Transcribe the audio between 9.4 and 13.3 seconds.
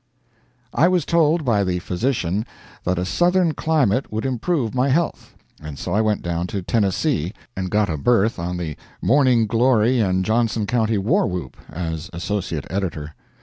Glory and Johnson County War Whoop as associate editor.